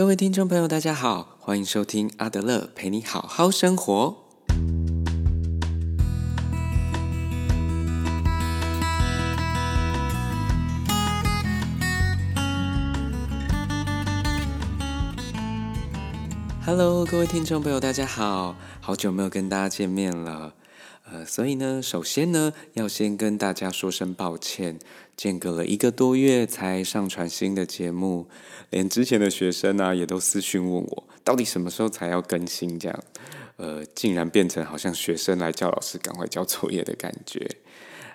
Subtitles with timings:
[0.00, 4.16] 各位听众朋友，大家好，欢迎收听阿德勒陪你好好生活。
[16.64, 20.54] Hello，各位听众朋友，大家好，好久没有跟大家见面了。
[21.12, 24.78] 呃，所以呢，首先呢，要先跟大家说声抱歉，
[25.16, 28.28] 间隔了一个多月才上传新的节目，
[28.70, 32.78] 连之前的学生呢也都私讯问我，到底什么时候才要更新？
[32.78, 33.04] 这样，
[33.56, 37.56] 呃，竟然变成好像学生来叫老师赶快交作业的感觉。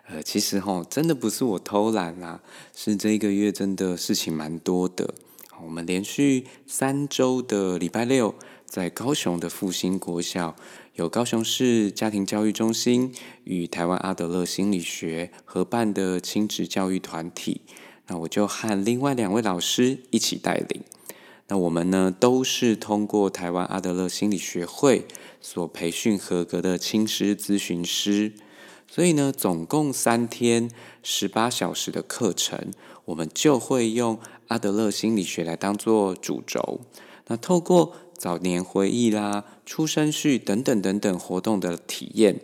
[0.07, 2.41] 呃，其实哈，真的不是我偷懒啦，
[2.73, 5.13] 是这个月真的事情蛮多的。
[5.61, 8.35] 我们连续三周的礼拜六，
[8.65, 10.55] 在高雄的复兴国小。
[10.95, 13.13] 有高雄市家庭教育中心
[13.43, 17.59] 与台湾阿德勒心理学合办的亲子教育团体，
[18.07, 20.81] 那我就和另外两位老师一起带领。
[21.49, 25.05] 那我们呢，都是通过台湾阿德勒心理学会
[25.41, 28.31] 所培训合格的亲师咨询师，
[28.87, 30.71] 所以呢，总共三天
[31.03, 32.71] 十八小时的课程，
[33.03, 36.79] 我们就会用阿德勒心理学来当做主轴。
[37.27, 42.39] 那透过早年回忆啦、出生序等等等等活动的体验，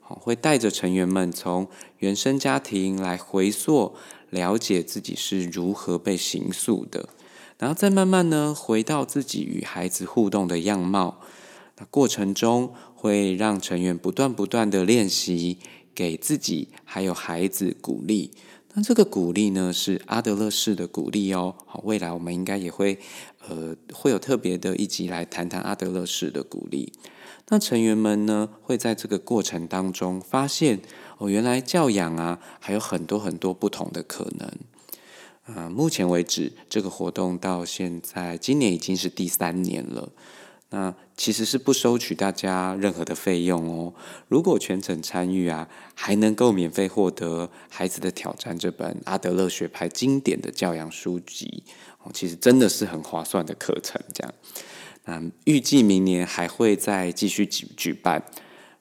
[0.00, 1.66] 会带着成员们从
[1.98, 3.94] 原生家庭来回溯，
[4.30, 7.08] 了解自己是如何被形塑的，
[7.58, 11.20] 然后再慢慢呢回到自己与孩子互动的样貌。
[11.78, 15.58] 那过程中会让成员不断不断的练习，
[15.94, 18.30] 给自己还有孩子鼓励。
[18.74, 21.54] 那这个鼓励呢，是阿德勒式的鼓励哦。
[21.64, 22.98] 好，未来我们应该也会。
[23.48, 26.92] 呃，会有特别的一集来谈谈阿德勒式的鼓励。
[27.48, 30.80] 那成员们呢，会在这个过程当中发现，
[31.18, 34.50] 哦，原来教养啊，还有很多很多不同的可能。
[35.56, 40.10] 啊，目前为止，这个活动到现在，今年已经是第三年了。
[40.70, 43.94] 那其实是不收取大家任何的费用哦。
[44.26, 51.62] 如果全程参与啊，还能够免费获得《孩子的挑战》这本阿德勒学派经典的教养书籍。
[52.12, 54.34] 其实真的是很划算的课程，这样。
[55.04, 58.24] 那预计明年还会再继续举举办。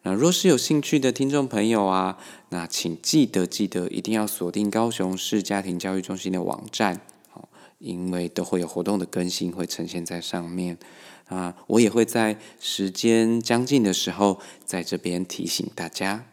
[0.01, 2.17] 那若是有兴趣的听众朋友啊，
[2.49, 7.01] 那请记得记得一定要锁定高雄市家庭教育中心的网站，
[7.33, 7.47] 哦，
[7.79, 10.77] 因为都会有活动的更新会呈现在上面。
[11.25, 16.23] 啊，我也会在时间将近的时候，在这边提醒大家。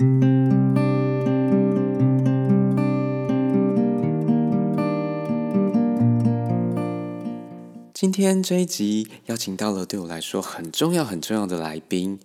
[8.02, 12.18] 今天这一集邀请到了对我来说很重要、很重要的来宾，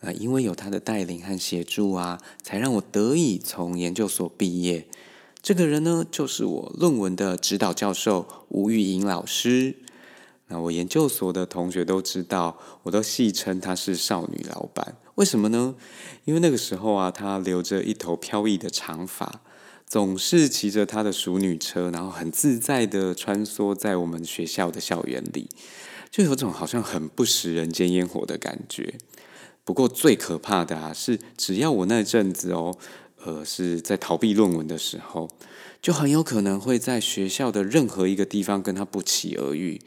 [0.00, 4.86] 呃，因为有他的带领和协助啊，才让我得以从研究所毕业。
[5.40, 9.76] 这个人呢，就是我论文的指导教授吴玉莹老师。
[10.48, 14.98] 那我研究所的同学都知道，我都戏称她是少女老板。
[15.14, 15.74] 为什么呢？
[16.26, 19.40] 因为那个时候啊，她留着一头飘逸的长发。
[19.86, 25.48] 总是骑着他的熟女车，然后很自在的穿梭在我们学校的校园里，
[26.10, 28.94] 就有种好像很不食人间烟火的感觉。
[29.64, 32.76] 不过最可怕的啊，是只要我那阵子哦，
[33.24, 35.30] 呃，是在逃避论文的时候。
[35.80, 39.78] 就很有可能会在学校的任何一个地方跟他不期而遇，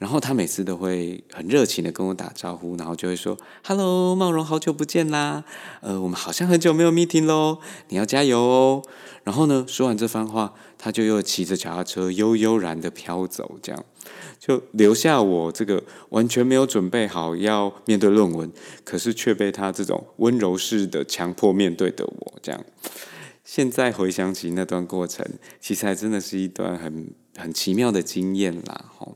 [0.00, 5.44] 然后他每次都会很热情的跟我打招呼，然后就会说：“Hello，茂荣，好久不见啦！
[5.80, 7.60] 呃，我们好像很久没有 meeting 喽，
[7.90, 8.82] 你要加油哦。”
[9.24, 13.84] 然后呢，说完这番话，他就又骑着脚踏车悠悠然的飘走，这样
[14.38, 18.52] 就留下我这个完全没有准备好要面对论文，
[18.84, 22.64] 可是却被他这种温柔式的强迫面对的我，这样。
[23.42, 25.26] 现在回想起那段过程，
[25.60, 28.84] 其实还真的是一段很很奇妙的经验啦。
[28.98, 29.14] 吼，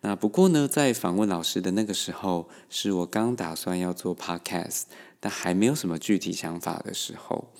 [0.00, 4.82] 那不过呢，在访问老师的那个时候，是我刚打算要做 podcast，
[5.18, 7.50] 但还没有什么具体想法的时候，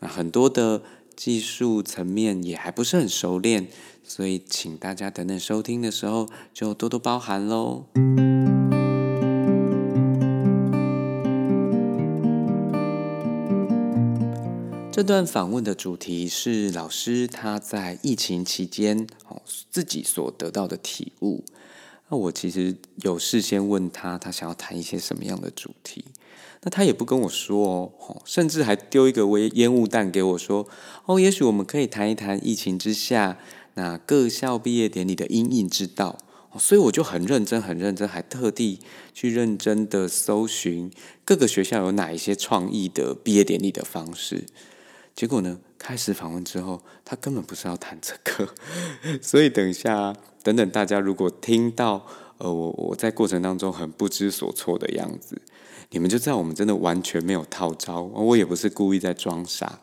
[0.00, 0.82] 那很多的
[1.18, 3.66] 技术层面也还不是很熟练，
[4.04, 7.86] 所以请大家等等收听的时候就多多包涵喽。
[14.92, 21.44] 这段访问的主题是老师他在疫情期间哦自己所得到的体悟。
[22.08, 26.04] 那我其实有事先问他，他想要谈一些什么样的主题？
[26.62, 30.66] 那他也不跟我说哦，甚至还丢一个微烟雾弹给我说
[31.06, 33.38] 哦，也许我们可以谈一谈疫情之下
[33.74, 36.18] 那各校毕业典礼的因应之道。
[36.58, 38.80] 所以我就很认真，很认真，还特地
[39.12, 40.90] 去认真的搜寻
[41.24, 44.46] 各个学校有哪一些创意的毕业典礼的方式。
[45.14, 45.60] 结果呢？
[45.78, 48.52] 开始访问之后，他根本不是要谈这个，
[49.22, 50.12] 所以等一下，
[50.42, 52.04] 等等大家如果听到
[52.38, 55.40] 呃，我我在过程当中很不知所措的样子，
[55.90, 59.78] 你们就知道我们真的完全没有套招，我也不是故意在装傻，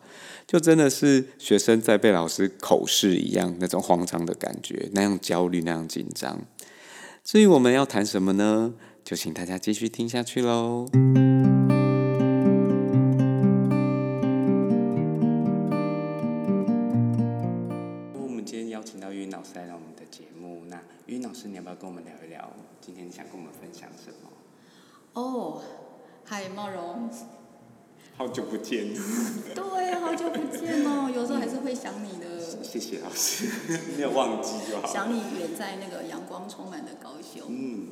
[0.46, 6.42] 就真的是学生在被老师口试一样那种慌张的感觉，那样焦虑，那样紧张。
[7.24, 8.74] 至于我们要谈什么呢？
[9.02, 10.86] 就请大家继续听下去喽。
[18.14, 22.48] 我们今天邀请到云老师来到我们的节目，那云老师，你要不要跟我们聊一聊？
[22.80, 24.30] 今天你想跟我们分享什么？
[25.14, 25.62] 哦，
[26.28, 27.08] 嗨，茂荣。
[28.16, 28.92] 好久不见。
[29.54, 32.40] 对，好久不见哦，有时候还是会想你的。
[32.64, 33.46] 谢谢老师，
[33.96, 34.92] 没有忘记就好。
[34.92, 37.42] 想你远在那个阳光充满的高雄。
[37.48, 37.86] 嗯。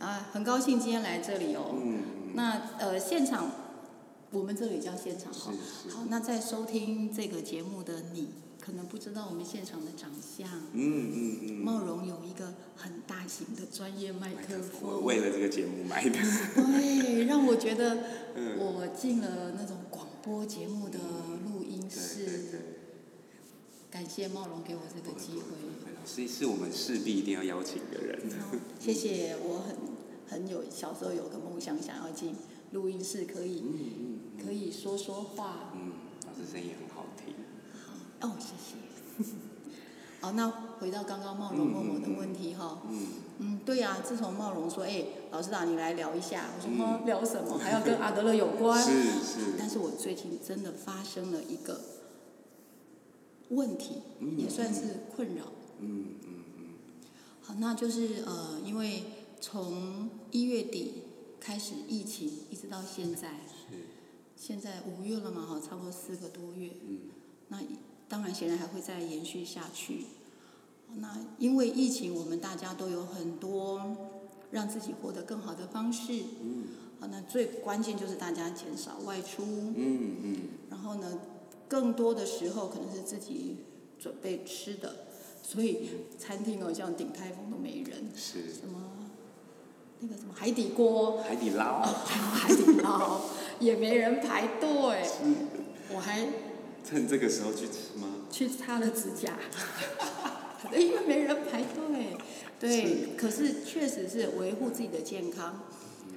[0.00, 1.76] 啊，很高兴今天来这里哦。
[1.80, 2.02] 嗯。
[2.34, 3.48] 那呃，现场，
[4.32, 5.52] 我们这里叫现场哈。
[5.88, 8.30] 好，那在收听这个节目的你。
[8.66, 10.48] 可能不知道我们现场的长相。
[10.72, 11.54] 嗯嗯嗯。
[11.58, 15.04] 茂荣有一个很大型的专业麦克风。
[15.04, 16.10] 为了这个节目买的。
[16.10, 17.96] 对，让我觉得
[18.58, 20.98] 我进了那种广播节目的
[21.44, 22.24] 录音室。
[22.24, 22.60] 对对对。
[23.88, 25.42] 感谢茂荣给我这个机会。
[26.04, 28.18] 是是我们势必一定要邀请的人。
[28.80, 29.76] 谢谢，我很
[30.28, 32.34] 很有小时候有个梦想，想要进
[32.72, 33.62] 录音室，可以
[34.44, 35.72] 可以说说话。
[35.76, 35.92] 嗯，
[36.26, 36.85] 老师声音很好听。
[38.20, 38.76] 哦，谢谢。
[40.20, 40.48] 好，那
[40.80, 42.82] 回到刚刚茂荣问我的问题哈。
[42.88, 43.06] 嗯。
[43.38, 47.58] 嗯，对呀，自从茂荣说：“哎，老师长，你来聊一下。”我说：“聊什么？
[47.58, 49.52] 还要跟阿德勒有关？”是是。
[49.60, 51.78] 但是我最近真的发生了一个
[53.50, 54.00] 问题，
[54.38, 55.44] 也算是困扰。
[55.80, 56.64] 嗯嗯嗯。
[57.42, 59.04] 好，那就是呃，因为
[59.38, 61.02] 从一月底
[61.38, 63.32] 开始疫情，一直到现在，
[63.70, 63.84] 是。
[64.34, 65.44] 现在五月了嘛？
[65.44, 66.70] 哈，差不多四个多月。
[66.88, 67.00] 嗯。
[67.48, 67.58] 那。
[68.08, 70.06] 当然，显然还会再延续下去。
[70.98, 73.96] 那因为疫情，我们大家都有很多
[74.52, 76.12] 让自己活得更好的方式。
[76.40, 76.64] 嗯。
[77.00, 79.42] 啊，那最关键就是大家减少外出。
[79.42, 80.36] 嗯嗯。
[80.70, 81.18] 然后呢，
[81.68, 83.56] 更多的时候可能是自己
[83.98, 85.06] 准备吃的，
[85.42, 88.10] 所以餐厅哦，像顶泰丰都没人。
[88.14, 88.54] 是。
[88.54, 88.92] 什么？
[89.98, 91.18] 那个什么海底锅？
[91.22, 91.82] 海底捞。
[91.82, 93.20] 海底捞
[93.58, 94.70] 也没人排队。
[95.92, 96.28] 我还。
[96.86, 98.06] 趁这个时候去吃吗？
[98.30, 99.36] 去擦了指甲，
[100.72, 102.16] 因为没人排队。
[102.60, 105.60] 对，可是确实是维护自己的健康，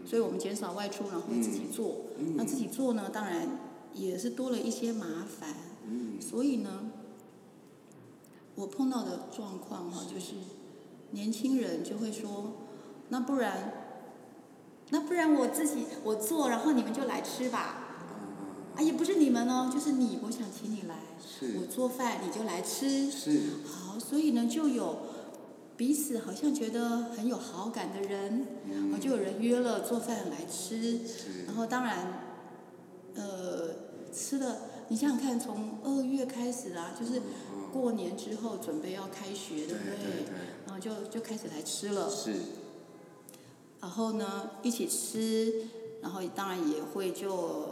[0.05, 2.01] 所以我们减少外出，然后自己做。
[2.35, 3.59] 那自己做呢，当然
[3.93, 5.55] 也是多了一些麻烦。
[6.21, 6.91] 所以呢，
[8.55, 10.33] 我碰到的状况哈，就是
[11.11, 12.53] 年轻人就会说
[13.09, 13.73] ：“那不然，
[14.91, 17.78] 那不然我自己我做，然后你们就来吃吧。”
[18.79, 20.95] 啊，也不是你们哦，就是你，我想请你来，
[21.59, 24.99] 我做饭你就来吃，是好，所以呢就有
[25.75, 28.47] 彼此好像觉得很有好感的人，
[28.93, 31.01] 我就有人约了做饭来吃，
[31.45, 32.23] 然后当然，
[33.15, 33.69] 呃，
[34.13, 37.21] 吃的，你想想看，从二月开始啊，就是
[37.73, 40.25] 过年之后准备要开学，对不对？
[40.65, 42.33] 然后就就开始来吃了，是，
[43.81, 45.67] 然后呢一起吃，
[46.01, 47.67] 然后当然也会就。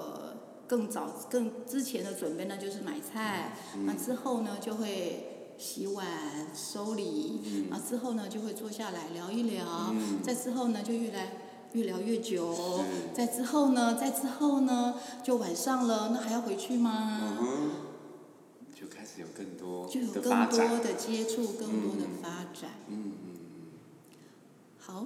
[0.68, 3.58] 更早、更之前的准备呢，就是买菜。
[3.86, 6.06] 那之后呢，就会洗碗、
[6.54, 7.68] 收礼。
[7.70, 9.94] 那之后呢，就会坐下来聊一聊。
[10.22, 11.32] 再之后呢，就越来
[11.72, 12.84] 越聊越久。
[13.14, 17.22] 再之后呢，再之后呢，就晚上了，那还要回去吗？
[18.76, 22.72] 就开始有更多就有更多的接触，更多的发展。
[22.90, 23.36] 嗯嗯
[24.78, 25.06] 好，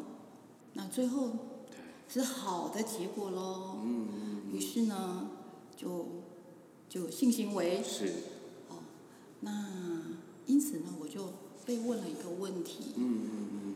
[0.74, 1.30] 那最后
[2.10, 3.78] 是好的结果喽。
[3.84, 4.42] 嗯嗯。
[4.52, 5.28] 于是呢。
[5.82, 6.06] 就
[6.88, 8.14] 就性行为是
[8.70, 8.78] 哦，
[9.40, 9.60] 那
[10.46, 11.34] 因此呢，我就
[11.66, 12.94] 被问了一个问题。
[12.98, 13.76] 嗯嗯嗯。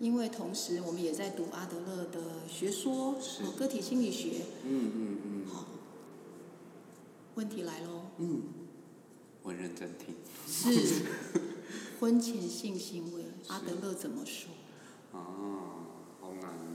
[0.00, 4.44] 因为同时我们也在读阿德勒的学说，是个体心理学。
[4.64, 5.46] 嗯嗯嗯。
[5.46, 5.66] 好，
[7.34, 8.06] 问题来喽。
[8.18, 8.42] 嗯。
[9.42, 10.14] 我认真听。
[10.48, 11.04] 是
[12.00, 14.50] 婚前性行为，阿德勒怎么说？
[15.12, 15.86] 啊，
[16.20, 16.73] 好难哦。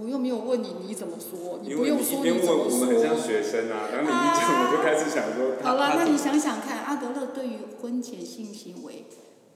[0.00, 1.58] 我又没有问你，你怎么说？
[1.62, 2.78] 你不用说你怎么说。
[2.78, 5.56] 我们很像学生啊，然后你一讲，我就开始想说。
[5.62, 9.06] 好了，那你想想看，阿德勒对于婚前性行为，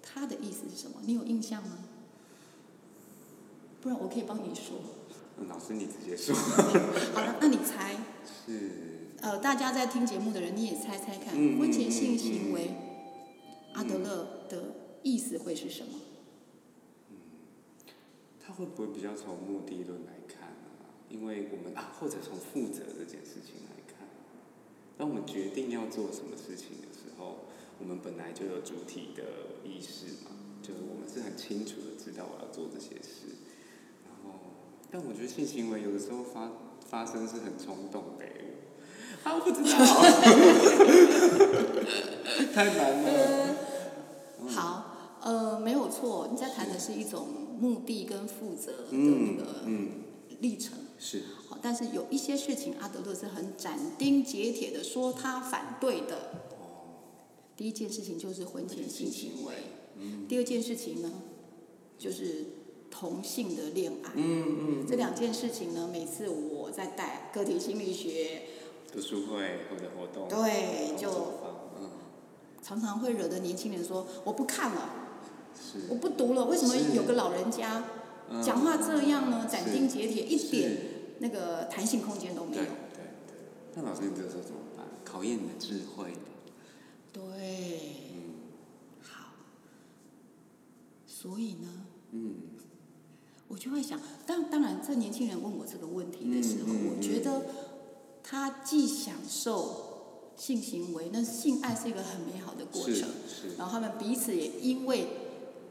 [0.02, 0.96] 他的意思是什么？
[1.06, 1.78] 你有印象吗？
[3.80, 4.76] 不然我可以帮你说。
[5.48, 6.34] 老师，你直接说。
[7.14, 7.96] 好了，那你猜。
[8.46, 9.08] 是。
[9.20, 12.74] 呃，大家在听节目的人，你也猜猜看，婚前性行为，
[13.74, 16.00] 阿德勒的意思会是什么？
[18.52, 20.52] 会不会比较从目的论来看啊？
[21.08, 24.06] 因为我们啊，或者从负责这件事情来看，
[24.96, 27.46] 当我们决定要做什么事情的时候，
[27.78, 29.22] 我们本来就有主体的
[29.64, 30.30] 意识嘛。
[30.62, 33.34] 就是我们是很清楚的知道我要做这些事，
[34.04, 34.38] 然后，
[34.92, 36.52] 但我觉得性行为有的时候发
[36.88, 38.24] 发生是很冲动的，
[39.24, 39.68] 啊，我不知道，
[42.54, 43.56] 太难了。
[44.46, 44.91] 好，
[45.22, 47.26] 呃，没有错，你在谈的是一种
[47.58, 49.90] 目的跟负责的那嗯个嗯，
[50.40, 50.78] 历程。
[50.98, 56.42] 是，好，但是有一些事情，阿德勒是很斩钉截铁的说他反对的。
[57.56, 59.54] 第一件事情就是婚前性行为，
[59.96, 61.12] 嗯第二件事情呢，
[61.98, 62.46] 就是
[62.90, 64.10] 同性的恋爱。
[64.14, 68.42] 嗯嗯，这两件事情呢，每次我在带个体心理学，
[68.92, 71.08] 读书会或者活动，对，就
[72.62, 75.01] 常常会惹得年轻人说我不看了，是，
[75.88, 76.44] 我不读了。
[76.46, 77.84] 为什么有个老人家
[78.30, 79.46] 嗯讲话这样呢？
[79.50, 80.76] 斩钉截铁，一点
[81.18, 82.62] 那个弹性空间都没有。
[82.62, 83.04] 对对，
[83.74, 84.86] 那老师你这时候怎么办？
[85.04, 86.12] 考验你的智慧。
[87.12, 87.22] 对，
[88.14, 88.34] 嗯
[89.02, 89.32] 好。
[91.06, 91.68] 所以呢，
[92.12, 92.34] 嗯
[93.48, 97.42] 我就会想，当当然，这年轻人问我这个问题的时候，嗯嗯我觉得
[98.22, 105.06] 他既享受性行为，那性爱是一个很美好的过程，是，然后他们彼此也因为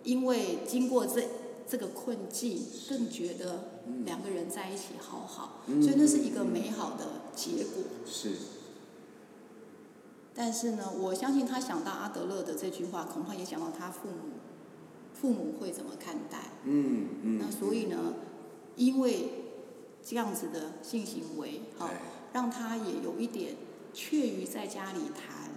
[0.03, 1.23] 因为经过这
[1.67, 7.05] 这个困境，更觉得两个人在一起好好，嗯所以那是一个美好的
[7.35, 7.83] 结果。
[8.05, 8.31] 是
[10.33, 14.39] 但是呢，我相信他想到阿德勒的这句话，恐怕也想到他父母，
[15.13, 16.51] 父母会怎么看待。
[16.63, 18.13] 嗯嗯，那所以呢，
[18.75, 19.29] 因为
[20.03, 21.95] 这样子的性行为，好、对
[22.33, 23.55] 让他也有一点
[23.93, 25.51] 怯于在家里谈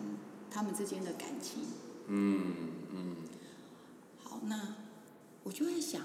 [0.51, 1.63] 他们之间的感情。
[2.09, 2.53] 嗯
[2.93, 3.24] 嗯好，
[4.49, 4.75] 那
[5.43, 6.03] 我就在想，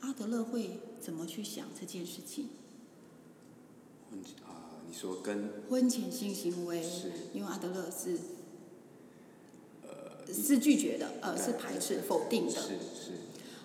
[0.00, 2.48] 阿德勒会怎么去想这件事情？
[4.10, 8.18] 婚啊，你说跟婚前性行为是，因为阿德勒是，
[9.82, 12.52] 呃，是拒绝的，呃，是排斥、否定的。
[12.52, 13.12] 是是，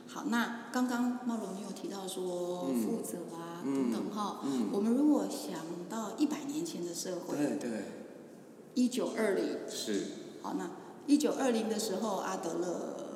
[0.08, 7.84] 好，那刚刚茂荣你有提到说嗯负责啊、嗯等等哈，嗯我们如果想到一百年前的社会，对对
[8.74, 10.06] 一九二零，是，
[10.42, 10.72] 好，那
[11.06, 13.09] 一九二零的时候，阿德勒应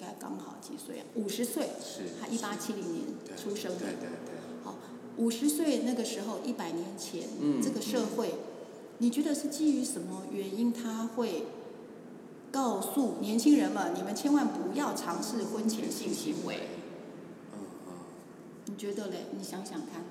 [0.00, 1.04] 该刚好几岁啊？
[1.14, 3.04] 五十岁，是他一八七零年
[3.36, 3.88] 出生的对。
[3.88, 4.74] 对对，好，
[5.18, 8.34] 五十岁那个时候，一百年前，嗯这个社会，
[8.98, 11.44] 你觉得是基于什么原因，他会
[12.50, 16.68] 告诉年轻人们，你们千万不要尝试婚前性行为？
[17.52, 17.92] 嗯嗯，
[18.66, 19.26] 你觉得嘞？
[19.36, 20.02] 你想想看，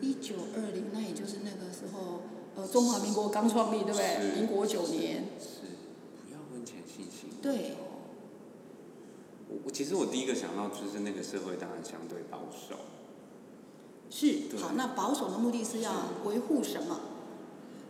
[0.00, 2.22] 一九二零，那也就是那个时候，
[2.56, 4.40] 呃，中华民国刚创立，对不对？
[4.40, 5.76] 民国九年，是，
[6.24, 7.36] 不要婚前性行为。
[7.42, 7.76] 对
[9.78, 12.74] 其实我第一个想到就是那个社会当然相对保守，
[14.10, 14.72] 是好。
[14.74, 15.92] 那保守的目的是要
[16.24, 16.98] 维护什么？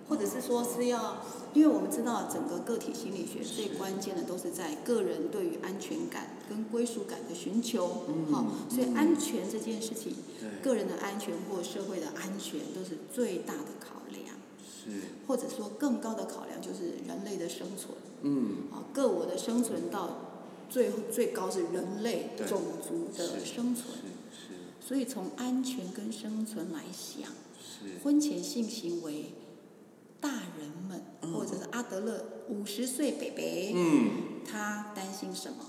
[0.07, 1.23] 或者是说是要，
[1.55, 8.31] 因为我们知道整个个体心理学最关键的都是在个人对于安全感跟归属感的寻求，嗯。
[8.31, 14.91] 好，所以安全这件事情，对，个人的安全或社会的安全都是最大的考量，是，
[15.27, 17.97] 或者说更高的考量就是人类的生存。
[18.21, 20.28] 嗯，啊，个我的生存到
[20.69, 23.97] 最最高是人类对种族的生存，
[24.31, 24.55] 是
[24.87, 27.31] 所以从安全跟生存来想，
[28.03, 29.33] 婚前性行为，
[30.21, 31.33] 大人们、嗯。
[31.33, 34.45] 或者是阿德勒五十岁北北，嗯。
[34.47, 35.65] 他担心什么？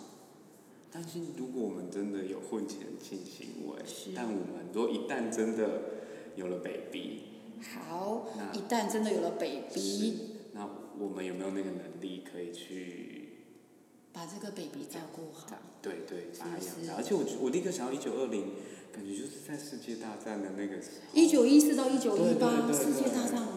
[0.91, 5.81] 担心如果我们真的有婚前性行为是，但我们如果一旦真的
[6.35, 7.21] 有了 baby，
[7.61, 10.17] 好那，一旦真的有了 baby，
[10.53, 13.18] 那我们有没有那个能力可以去，
[14.11, 16.95] 把这个 baby 照顾好，对对，把它养大？
[16.97, 18.53] 而且我我立刻想到一九二零，
[18.91, 21.13] 感觉就是在世界大战的那个时候。
[21.13, 23.47] 一九一四到一九一八，世界大战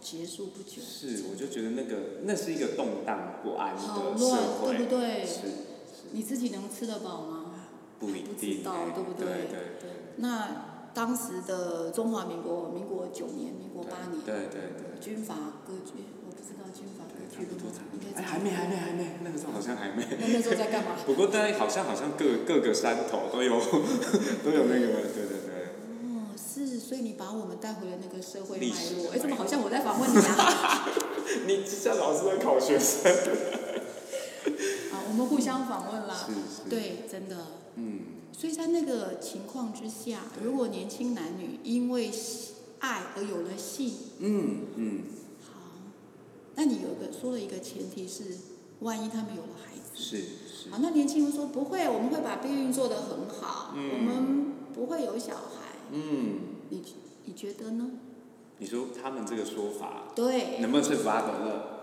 [0.00, 5.24] 结束不久，是，我就觉得那个那是一个动荡不安好的社乱，会，对不对？
[5.24, 5.40] 是
[6.12, 7.54] 你自己能吃得饱吗？
[7.98, 14.98] 不一定欸，知道对不对对对对那当时的中华民国，民国九年、民国八年，对对对。
[15.00, 15.92] 军阀割据，
[16.26, 17.70] 我不知道军阀割据了吗？
[18.30, 20.06] 还没，还没，还没，那个时候好像还没。
[20.20, 20.94] 那那时候在干嘛？
[21.04, 23.58] 不过大家好像好像各各个山头都有
[24.44, 25.50] 都有那个，对对对。
[26.06, 29.10] 哦，是，所以你把我们带回了那个社会脉络。
[29.12, 30.86] 哎，怎么好像我在访问你啊？
[31.46, 33.12] 你像老师在考学生。
[34.92, 36.14] 啊，我们互相访问啦。
[36.26, 36.70] 是是。。
[36.70, 37.36] 对，真的。
[37.74, 38.00] 嗯，
[38.36, 42.10] 所以在那个情况之下，如果年轻男女因为
[42.80, 45.19] 爱而有了性，嗯嗯，好，
[46.60, 48.36] 那你有个说了一个前提是，
[48.80, 50.70] 万一他们有了孩子，是是。
[50.70, 50.76] 好，。
[50.82, 53.90] 那年轻人说不会，我们会把避孕做得很好，嗯。
[53.94, 56.82] 我们不会有小孩，嗯，你
[57.24, 57.92] 你觉得呢？
[58.58, 61.80] 你说他们这个说法对，能不能说服阿德勒？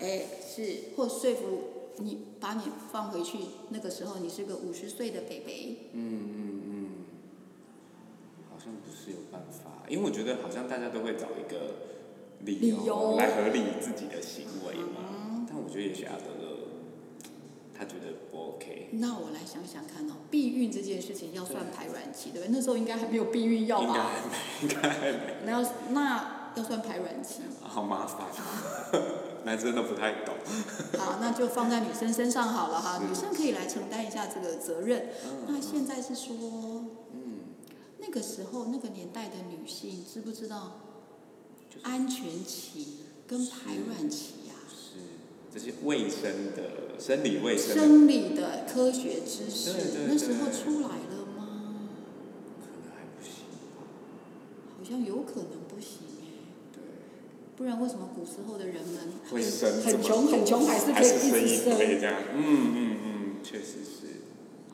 [0.00, 1.60] 哎，是或说服
[1.98, 6.88] 你把你放回去，那个时候你是个五十岁的北北，嗯嗯嗯，
[8.50, 11.94] 好像不是有办法，因为我觉得好像大家都会找一个
[12.46, 15.44] 理理由来合理自己的行为嘛。
[15.46, 16.56] 但我觉得也许阿德勒
[17.78, 22.56] 他觉得不 OK，那我来想想看哦，避孕这件事情要算排卵期，对不对？
[22.56, 24.10] 那时候应该还没有避孕药应该吧？
[24.10, 27.42] 还没，应该还没，那要那要算排卵期。
[27.62, 28.26] 好麻烦，
[29.44, 30.34] 男生都不太懂。
[30.98, 35.08] 好，那就放在女生身上好了哈，女生可以来承担一下这个责任。
[35.26, 36.34] 嗯那现在是说，
[37.12, 37.40] 嗯，
[37.98, 40.85] 那个时候那个年代的女性知不知道就是
[41.82, 44.98] 安全期跟排卵期呀、是
[45.52, 49.72] 这些卫生的生理卫生生理的科学知识
[50.08, 51.88] 那时候出来了吗？
[52.60, 53.44] 可能还不行
[53.76, 53.86] 吧？
[54.78, 56.26] 好像有可能不行哎，
[56.72, 56.82] 对，
[57.56, 61.76] 不然为什么古时候的人们会生很穷很穷还是可以一一直生？
[61.76, 64.20] 堆这样，嗯嗯嗯，确实是，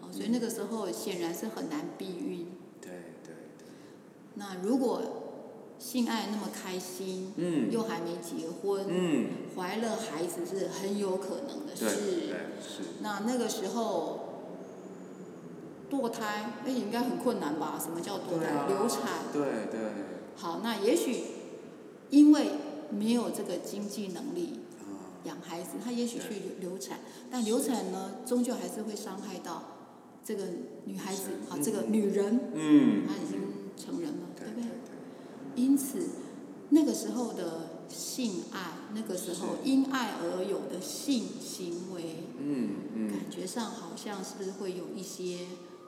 [0.01, 2.47] 哦，所以那个时候显然是很难避孕。
[2.81, 2.91] 对
[3.23, 3.67] 对对，
[4.35, 5.22] 那如果
[5.83, 11.97] 性爱那么开心，嗯又还没结婚，嗯，怀了孩子是很有可能的对事。
[12.29, 14.21] 对是，那那个时候
[15.91, 17.81] 堕胎，那也应该很困难吧？
[17.83, 18.47] 什么叫堕胎？
[18.51, 19.25] 啊流产。
[19.33, 19.91] 对对，
[20.37, 21.25] 好，那也许
[22.11, 22.53] 因为
[22.91, 26.29] 没有这个经济能力啊，养孩子，他也许去
[26.61, 29.65] 流流产，但流产呢，终究还是会伤害到
[30.25, 30.45] 这个
[30.85, 33.41] 女孩子，好，这个女人，嗯，她已经
[33.77, 34.71] 成人了，对对不对？
[35.55, 36.09] 对，因此，
[36.71, 45.47] 那个时候的性爱，那个时候因爱而有的性行为，嗯嗯，感觉上好像是不是会有一些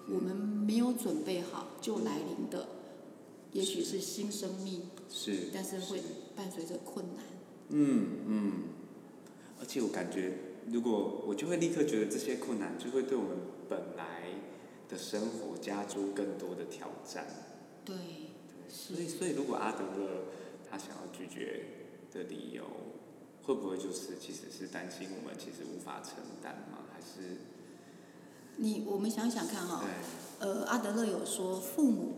[0.09, 2.69] 我们没有准备好就来临的，
[3.53, 6.03] 也许是新生命，是，但是会
[6.37, 7.25] 伴随着困难。
[7.71, 8.53] 嗯嗯，
[9.59, 10.37] 而且我感觉，
[10.71, 13.31] 如果我就会立刻觉得这些困难就会对我们
[13.69, 14.25] 本来
[14.87, 17.27] 的生活加诸更多的挑战。
[17.83, 17.95] 对，
[18.69, 20.25] 所以，所以如果阿德勒
[20.71, 21.65] 他想要拒绝
[22.13, 22.65] 的理由，
[23.43, 26.79] 会不会就是其实是担心我们其实无法承担吗？
[26.93, 27.39] 还是
[28.57, 30.49] 你我们想想看哈、对。
[30.49, 32.15] 呃，阿德勒有说父母，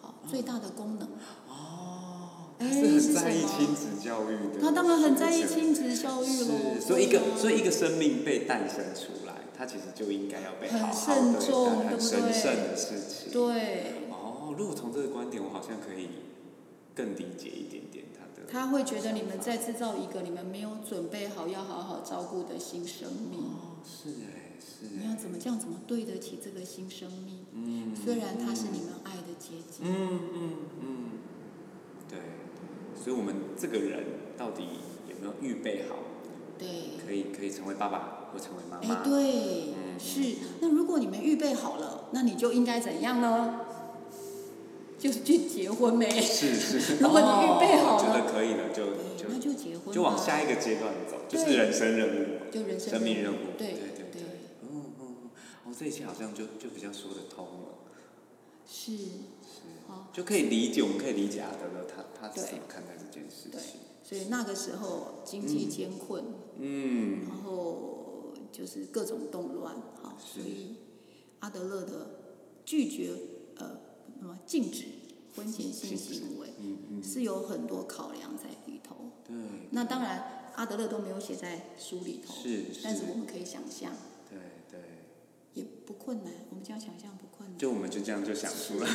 [0.00, 1.08] 好最大的功能，
[1.48, 6.26] 哦，是很在意亲子教育的，他当然很在意亲子教育。
[6.26, 6.74] 喽。
[6.74, 12.32] 是，所以一个啊所以一个生命被诞生出来，他其实就应该要被很好好对慎重待，很对不对？
[12.32, 13.32] 神圣的事情。
[13.32, 14.08] 对，
[14.54, 16.08] 哦，如果从这个观点，我好像可以
[16.94, 18.46] 更理解一点点他的。
[18.48, 23.40] 他会觉得你们在制造一个你们没有准备好要好好照顾的新生命。
[23.40, 25.16] 哦，是哎，是你要哎。
[25.16, 27.44] 怎么这样怎么对得起这个新生命？
[27.52, 27.96] 嗯。
[27.96, 29.82] 虽然他是你们爱的结晶。
[29.82, 31.10] 嗯嗯嗯，
[32.08, 32.18] 对，
[32.94, 34.04] 所以我们这个人
[34.38, 34.62] 到底
[35.08, 35.96] 有没有预备好，
[36.58, 36.68] 对。
[37.04, 39.02] 可以可以成为爸爸或成为妈哎，妈？
[39.02, 40.36] 对，嗯是。
[40.60, 43.60] 那如果你们预备好了，那你就应该怎样呢？
[45.04, 46.08] 就是去结婚呗。
[46.18, 46.96] 是是。
[46.96, 48.86] 如果你预备好了觉得可以了，就
[49.22, 49.94] 就，那就就结婚。
[49.94, 53.36] 就往下一个阶段走，就是人生任务，就人生生命任务。
[53.58, 54.22] 对对对对，
[54.62, 55.30] 嗯嗯嗯，
[55.66, 57.84] 哦，这一切好像就就比较说得通了，
[58.66, 58.96] 是。
[58.96, 63.80] 是，好，就可以理解，我们可以理解阿德勒他他是对怎么看待这件事对情。
[64.02, 66.24] 所以那个时候经济艰困，
[66.58, 70.76] 嗯，然后就是各种动乱，好，所以
[71.40, 72.08] 阿德勒的
[72.64, 73.10] 拒绝
[73.56, 73.80] 呃
[74.24, 74.84] 什么禁止
[75.36, 78.96] 婚前性行为嗯嗯，是有很多考量在里头。
[79.22, 79.36] 对，
[79.72, 83.92] 那当然，阿德勒都没有写在书里头，是是，但是我们可以想象，
[84.30, 84.38] 对
[84.70, 84.80] 对。
[85.52, 86.32] 也不困难。
[86.48, 87.58] 我们这样想象不困难。
[87.58, 88.88] 就我们就这样就想出来，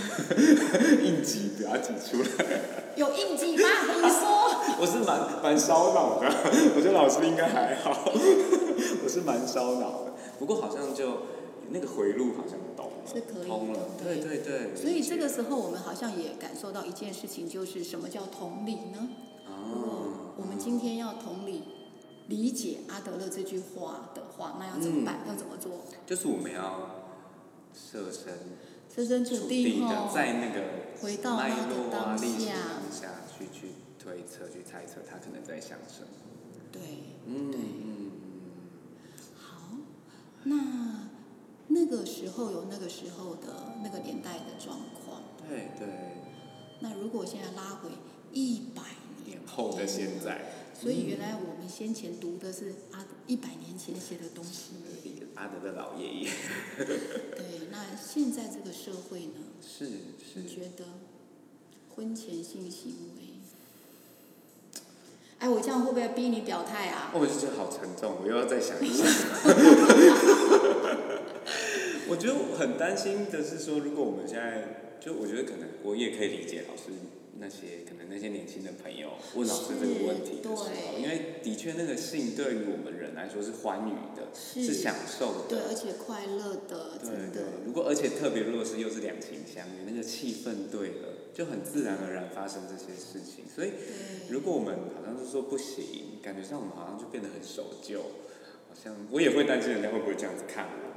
[1.06, 2.62] 应急不要挤出来。
[2.98, 3.70] 有应急吗？
[4.02, 4.50] 你说。
[4.82, 6.28] 我是蛮蛮烧脑的，
[6.76, 8.12] 我觉得老师应该还好。
[9.04, 11.20] 我是蛮烧脑的，不过好像就
[11.70, 13.90] 那个回路好像懂了，是可以的。
[14.04, 14.76] 对对对对。
[14.76, 19.10] 所以这个时候，我们好像也感受到一件事情，就是什么叫同理呢？
[19.48, 21.64] 哦，我们今天要同理
[22.28, 25.22] 理解阿德勒这句话的话，那要怎么办？
[25.28, 25.82] 要怎么做？
[26.06, 27.08] 就是我们要
[27.74, 28.34] 设身
[28.94, 30.62] 设身处处地的，在那个
[31.02, 36.08] 回到那脉个络啊、当下当下去去推测、去猜测他可能在想什么。
[36.72, 36.82] 对，
[37.26, 38.12] 嗯对嗯
[39.36, 39.78] 好，
[40.44, 41.09] 那
[41.70, 45.24] 那个时候有那个时候的那个年代的状况。
[45.48, 45.88] 嗯，对对。
[46.82, 47.90] 那如果现在拉回
[48.32, 48.82] 一百
[49.26, 54.74] 年年后的现，在，所以原来我们先前读的是阿一百年前写的东西。
[55.36, 56.30] 阿德的老爷爷，
[56.76, 59.40] 对，那现在这个社会呢？
[59.62, 60.84] 是是你觉得
[61.96, 63.40] 婚前性行为
[65.40, 67.12] 哎，我这样会不会逼你表态啊？
[67.14, 69.08] 我就觉得好沉重，我又要再想一想。
[72.10, 76.92] 我觉得我很担心的是说，如果我们现在，就我觉得可能我也可以理解老师
[77.40, 84.66] 那些可能那些年轻的朋友问老师这个问题的时候，因为的确那个性对于我们人来说是欢愉的，是。
[84.66, 85.48] 是享受的。
[85.48, 85.66] 对，的。
[85.70, 93.46] 而且快乐的，对真对，，如果而且特别如果是又是两情相悦，那个气氛对了，就很自然而然发生这些事情。
[93.48, 93.72] 所以，
[94.30, 98.02] 如果我们好像是说不行，感觉上我们好像就变得很守旧，
[98.68, 100.89] 好像我也会担心人家会不会这样子看我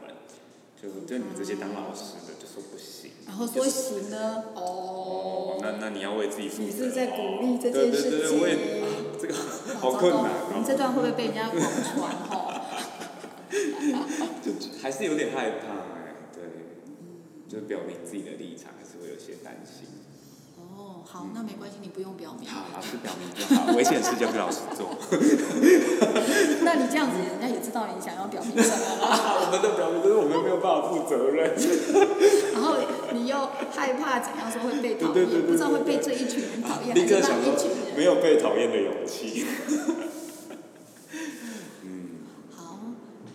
[0.88, 6.66] 们，就就你们这些当老师的就说不行，然后说行呢，哦哦，，那那你要为自己负责、哦。
[6.66, 8.86] 你是在鼓励这对件事对对对，我也、啊、
[9.20, 9.34] 这个
[9.78, 10.54] 好困难哦。
[10.58, 12.60] 你这哦，段会不会被人家广传哦？
[14.42, 14.50] 就
[14.82, 16.42] 还是有点害怕哎，对，
[17.48, 19.86] 就表明自己的立场，还是会有些担心。
[20.56, 22.48] 哦，好，那没关系，你不用表明。
[22.48, 24.88] 好，老师表明就好，危险事交给老师做。
[26.64, 29.08] 那你这样子，人家也知道你想要表明什么了。
[29.46, 31.54] 我们的表明就是我们没有办法负责任。
[32.54, 32.76] 然后
[33.12, 33.36] 你又
[33.70, 37.52] 害怕怎样说会被讨厌，不知道会被这一群人讨厌，还立刻是那想说。
[37.96, 39.44] 没有被讨厌的勇气。
[41.82, 42.24] 嗯
[42.56, 42.78] 好，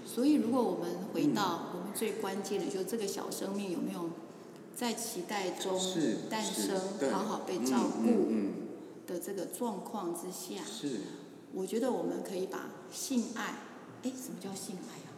[0.06, 4.10] 所以如果我们回到我们最关键的，就是这个小生命有没有
[4.78, 5.76] 在期待中
[6.30, 6.80] 诞生，
[7.12, 8.54] 好好被照顾嗯
[9.08, 10.62] 的这个状况之下
[11.52, 13.56] 我觉得我们可以把性爱，
[14.04, 15.10] 哎，什么叫性爱啊？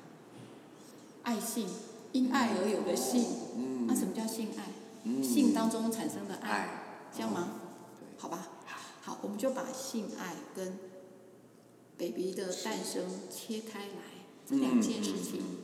[1.24, 1.68] 爱性，
[2.14, 3.26] 因爱而有的性，
[3.58, 4.72] 嗯那什么叫性爱？
[5.04, 5.22] 嗯。
[5.22, 7.60] 性当中产生的爱，爱，这样吗？
[8.00, 8.08] 对。
[8.18, 8.48] 好吧，
[9.02, 10.78] 好，我们就把性爱跟
[11.98, 15.42] baby 的诞生切开来，这两件事情。
[15.42, 15.58] 嗯。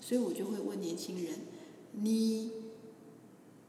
[0.00, 1.34] 所以我就会问年轻人，
[1.92, 2.52] 你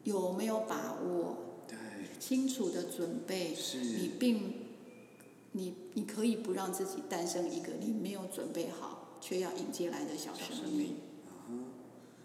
[0.04, 1.38] 有没有把握
[1.68, 1.78] 对，
[2.20, 3.54] 清楚的准备？
[3.56, 4.54] 是你并
[5.52, 10.96] 你你可以不让自己诞生一个你没有准备好却要迎接来的小小生命。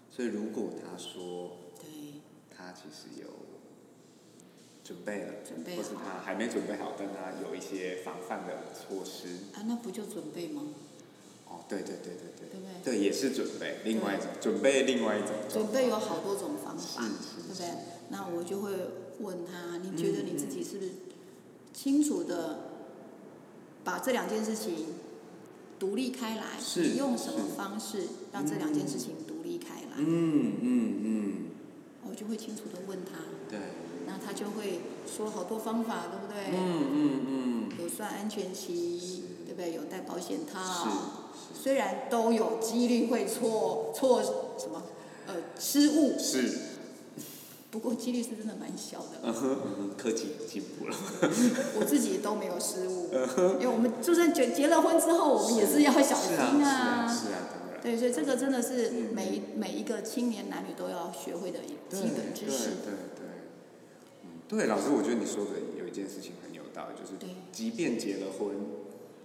[0.09, 3.27] 所以如果他说对，他其实有
[4.83, 9.27] 准备了，准备或是他还没准备好，但他有一些防范的措施。
[9.53, 10.63] 啊，那不就准备吗？
[11.49, 12.97] 哦，对对对对对，对不对？
[12.97, 17.67] 对，也是准备，另外一种准备，另外一种状准备有好多种方法，对不对？
[18.09, 18.71] 那我就会
[19.19, 20.91] 问他，你觉得你自己是不是
[21.73, 22.59] 清楚的
[23.83, 24.87] 把这两件事情
[25.79, 26.59] 独立开来？
[26.59, 29.97] 是你用什么方式让这两件事情独立开来？
[29.97, 31.45] 嗯嗯嗯，
[32.09, 33.59] 我就会清楚的问他，对，
[34.05, 36.57] 那他就会说好多方法，对不对？
[36.57, 39.73] 嗯嗯嗯，有算安全期，对不对？
[39.73, 40.89] 有戴保险套，是
[41.53, 44.23] 虽然都有几率会错错
[44.57, 44.83] 什么
[45.27, 46.57] 呃失误，是，
[47.69, 49.19] 不过几率是真的蛮小的。
[49.23, 50.95] 嗯哼嗯哼，科技进步了，
[51.79, 53.09] 我自己都没有失误，
[53.59, 56.55] 因为我们就算结结了婚之后，我们也是要小心啊。
[56.57, 62.69] 是啊是啊，当然，对，所以这个真的是嗯每一每一个青年男女都要学会的对基本知识。
[62.85, 63.25] 对对对，
[64.23, 67.17] 嗯，对，老师，我觉得你说的有一件事情很有道理，就是
[67.51, 68.55] 即便结了婚，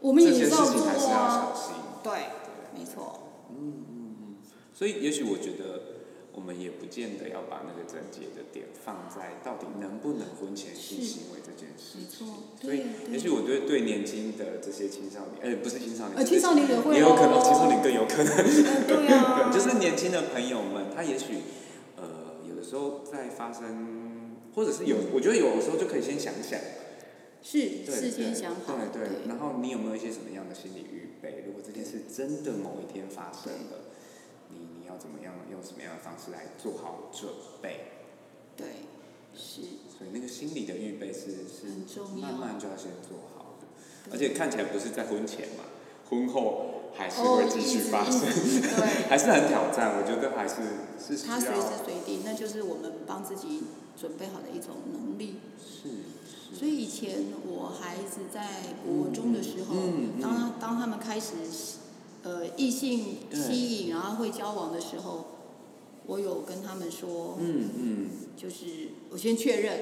[0.00, 1.52] 我们也照做情还是要啊。
[1.54, 1.81] 小，心。
[2.02, 2.12] 对，
[2.76, 4.36] 没错，嗯嗯嗯。
[4.74, 6.02] 所以，也许我觉得
[6.34, 12.26] 我们也不见得要把那个症结的点放在到底能不能婚前性行为这件事没情。
[12.26, 17.42] 错，所以，也许我觉得对年轻的这些青少年，呃，不是青少年，呃青少年也会也有可能，哦。
[17.44, 18.34] 青少年更有可能。
[18.34, 21.36] 呃对啊，对， 就是年轻的朋友们，他也许
[21.96, 26.58] 呃有的时候在发生，或者是有，我觉得有的时候就可以先想想，
[27.42, 31.42] 是事先想好，对对，然后你有没有一些什么样的心理预备？
[31.44, 33.90] 如果这件事真的某一天发生了，
[34.50, 37.86] 你你要怎么样用什么样的方式来做好准备？
[38.56, 38.66] 对，
[39.34, 43.66] 是，所以那个心理的预备是是慢慢就要先做好的，
[44.12, 45.64] 而且看起来不是在婚前嘛，
[46.08, 48.20] 婚后还是哦会继续发生。
[49.10, 49.98] 还是很挑战。
[49.98, 50.62] 我觉得还是
[50.98, 53.64] 是需他随时随地，那就是我们帮自己
[53.96, 55.40] 准备好的一种能力。
[56.62, 61.32] 所以以前我孩子在国中的时候，嗯嗯当他当他们开始
[62.22, 65.26] 呃异性吸引，然后会交往的时候，
[66.06, 68.10] 我有跟他们说，嗯嗯。
[68.36, 69.76] 就是我先确认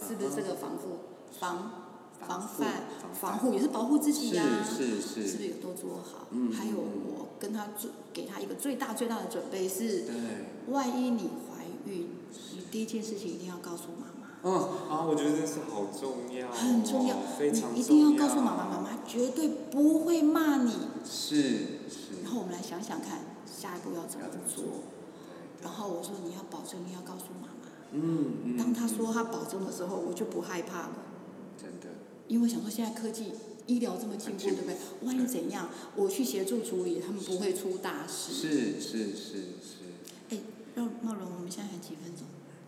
[0.00, 1.00] 是不是这个防护
[1.38, 1.72] 防
[2.18, 5.26] 防范防防护也是保护自己呀、是是是。
[5.28, 6.28] 是不是有都做好？
[6.30, 7.02] 嗯还有嗯。
[7.06, 10.14] 我跟他做给他一个最大最大的准备是，对，
[10.68, 12.08] 万一你怀孕，
[12.54, 14.14] 你第一件事情一定要告诉妈妈。
[14.46, 14.52] 嗯
[14.90, 20.72] 啊，我觉得这是好重要哦，很重要，非常你一定要告诉妈妈，妈妈绝对不会骂你。
[21.04, 21.36] 是
[21.88, 24.64] 是，然后我们来想想看，下一步要怎么做做。
[25.62, 27.68] 然后我说你要保证，你要告诉妈妈。
[27.92, 30.96] 嗯嗯，当他说他保证的时候，我就不害怕了，
[31.60, 31.94] 真的
[32.26, 33.32] 因为想说现在科技
[33.66, 34.76] 医疗这么进步，对不对？
[35.02, 38.32] 万一怎样，我去协助处理，他们不会出大事。
[38.32, 39.84] 是是是是。
[40.30, 40.38] 哎，
[40.74, 42.26] 让茂荣，我们现在还几分钟？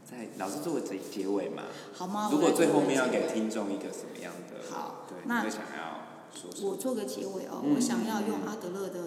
[0.09, 1.65] 在老师做个结结尾嘛？
[1.93, 2.29] 好吗？
[2.33, 4.71] 如果最后面要给听众一个什么样的？
[4.71, 6.71] 好，对，那会想要说什么？
[6.71, 9.01] 我做个结尾哦，嗯我想要用阿德勒的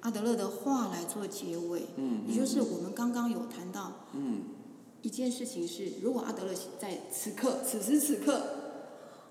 [0.00, 4.44] 阿德勒的话来做结尾，嗯也就是我们刚刚有谈到嗯
[5.02, 8.42] 一件事情是，如果阿德勒在此刻此时此刻，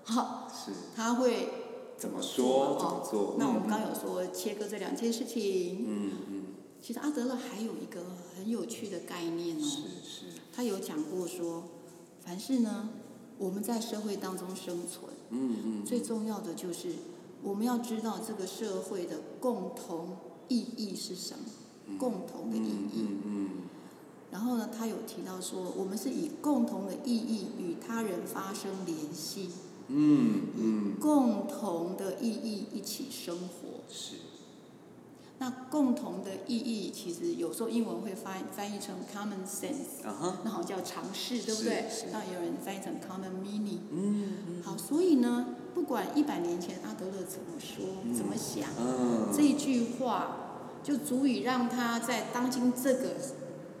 [0.04, 1.48] 好，是他会
[1.96, 3.36] 怎么做说怎么哦做？
[3.38, 6.44] 那我们刚刚有说切割这两件事情，嗯嗯
[6.80, 8.00] 其实阿德勒还有一个
[8.40, 11.64] 很有趣的概念哦，是是他有讲过说，
[12.24, 12.88] 凡是呢
[13.36, 15.12] 我们在社会当中生存。
[15.28, 16.94] 嗯嗯最重要的就是
[17.42, 20.16] 我们要知道这个社会的共同
[20.48, 22.90] 意义是什么，共同的意嗯义。
[22.94, 23.50] 嗯嗯
[24.32, 29.50] 然后呢，他有提到说，我们是以共同的意义与他人发生联系，
[29.88, 33.82] 嗯嗯共同的意义一起生活。
[33.86, 34.14] 是
[35.42, 40.04] 那共同的意义其实有时候英文会翻翻译成 common sense，
[40.44, 41.86] 那好像叫常识，对不对？
[42.12, 43.78] 那有人翻译成 common meaning。
[43.90, 50.36] 嗯好，所以呢，不管一百年前阿德勒怎么说、怎么想，嗯这一句话
[50.82, 53.14] 就足以让他在当今这个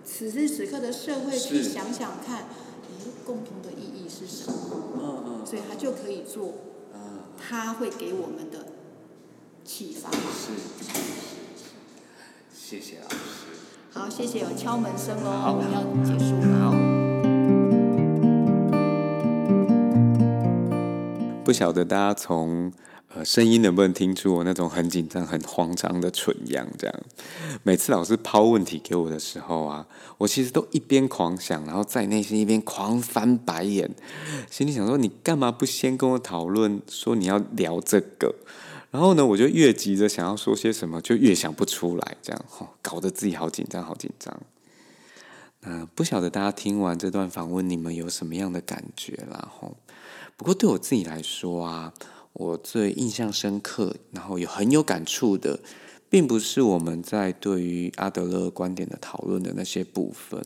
[0.02, 4.58] 此时此刻的社会去想想看，诶，共同的意义是什么？
[4.98, 6.54] 嗯嗯所以他就可以做
[6.94, 8.66] 嗯他会给我们的
[9.62, 10.10] 启发。
[12.70, 13.16] 谢谢老师。
[13.92, 16.70] 好，谢谢，有敲门声哦，我们要结束了。
[21.44, 22.70] 不晓得大家从
[23.12, 26.64] 呃声音能不能听出我那种很紧张、很慌张的蠢样？
[26.78, 26.94] 这样，
[27.64, 33.90] 每次老师抛问题给我的时候啊，我其实都一边狂想，然后在内心一边狂翻白眼，
[34.48, 38.36] 心里想说：你干嘛不先跟我讨论，说你要聊这个？
[38.90, 44.40] 然后呢，我就越急着想要说些什么，就越想不出来，这样吼，搞得自己好紧张，好紧张。
[45.60, 49.48] 那不晓得大家听完这段访问，你们有什么样的感觉啦？
[49.58, 49.76] 吼，
[50.36, 51.92] 不过对我自己来说啊，
[52.32, 55.60] 我最印象深刻，然后有很有感触的，
[56.08, 60.42] 并不是我们在对于阿德勒观点的讨论的那些部分，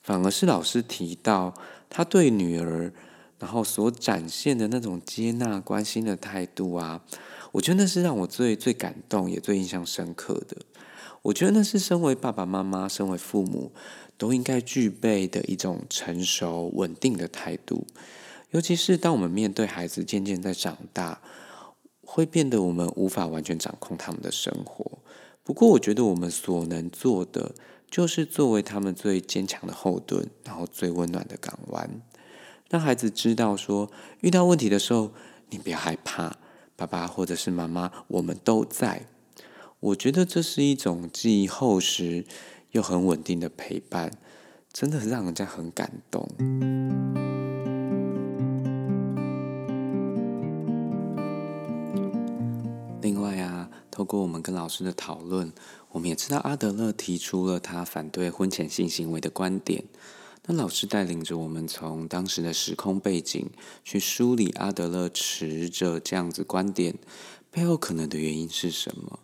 [0.00, 1.52] 反而是老师提到
[1.90, 2.92] 他对女儿，
[3.38, 7.02] 然后所展现的那种接纳、关心的态度啊，
[7.52, 10.56] 我觉得那是让我最最感动，也最印象深刻的。
[11.22, 13.72] 我觉得那是身为爸爸妈妈、身为父母
[14.16, 17.86] 都应该具备的一种成熟、稳定的态度。
[18.50, 21.20] 尤其是当我们面对孩子渐渐在长大，
[22.02, 24.98] 会变得我们无法完全掌控他们的生活。
[25.44, 27.52] 不过，我觉得我们所能做的，
[27.90, 31.88] 就是作为他们最坚强的后盾，然后最温暖的港湾，
[32.68, 35.12] 让孩子知道说，遇到问题的时候，
[35.50, 36.38] 你不要害怕，
[36.80, 39.04] 爸爸或者是妈妈，我们都在。
[39.80, 42.24] 我觉得这是一种既厚实
[42.70, 44.10] 又很稳定的陪伴，
[44.72, 46.26] 真的让人家很感动。
[53.02, 55.52] 另外啊，透过我们跟老师的讨论，
[55.90, 59.84] 我们也知道阿德勒提出了他反对婚前性行为的观点。
[60.50, 63.48] 那老师带领着我们从当时的时空背景
[63.84, 66.96] 去梳理阿德勒持着这样子观点
[67.52, 69.20] 背后可能的原因是什么。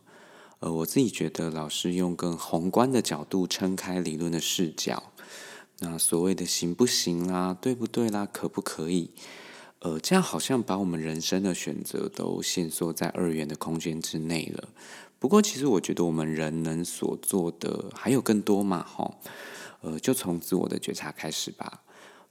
[0.60, 5.10] 呃，我自己觉得老师用更宏观的角度撑开理论的视角，
[5.80, 9.10] 那所谓的行不行啦、对不对啦、可不可以，
[9.80, 14.68] 呃，这样好像把我们人生的选择都限缩在二元的空间之内了。
[15.18, 19.12] 不过，其实我觉得我们人能所做的还有更多嘛，哈，
[19.80, 21.82] 呃，就从自我的觉察开始吧。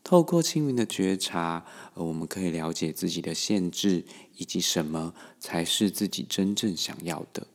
[0.03, 4.05] 透过清明的觉察，呃，我们可以了解自己的限制，
[4.37, 7.47] 以及什么才是自己真正想要的。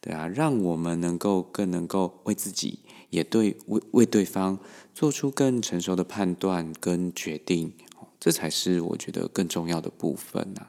[0.00, 4.58] 对啊，让我们能够更能够为自己，也对为为对方
[4.94, 7.74] 做出更成熟的判断跟决定，
[8.18, 10.68] 这才是我觉得更重要的部分呐、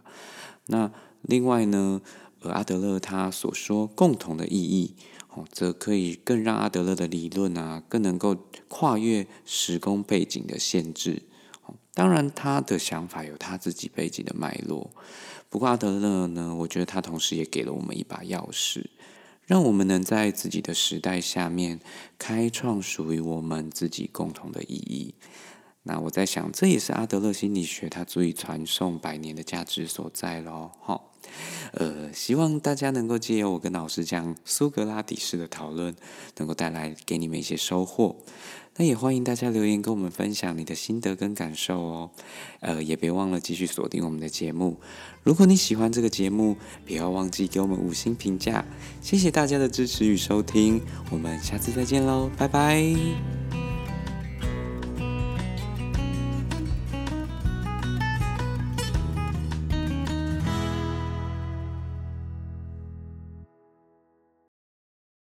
[0.67, 2.01] 那另外呢，
[2.41, 4.95] 呃，阿德勒他所说共同的意义，
[5.33, 8.35] 哦，则可以更让阿德勒的理论啊，更能够
[8.67, 11.23] 跨越时空背景的限制。
[11.65, 14.91] 哦当然，他的想法有他自己背景的脉络。
[15.49, 18.85] 不过阿德勒呢，我觉得他同时也给了我们一把钥匙，
[19.45, 21.81] 让我们能在自己的时代下面
[22.17, 25.13] 开创属于我们自己共同的意义。
[25.83, 30.71] 那我在想，这也是阿德勒心理学它足以传颂百年的价值所在喽。
[30.79, 31.10] 好，
[31.73, 35.95] 呃，希望大家能够借由我跟老师讲苏格拉底式的讨论，
[36.37, 38.15] 能够带来给你们一些收获。
[38.77, 42.11] 那也欢迎大家留言跟我们分享你的心得跟感受哦。
[42.61, 44.79] 呃，也别忘了继续锁定我们的节目。
[45.23, 46.55] 如果你喜欢这个节目，
[46.85, 48.65] 不要忘记给我们五星评价。
[49.01, 50.81] 谢谢大家的支持与收听，
[51.11, 53.70] 我们下次再见喽，拜拜。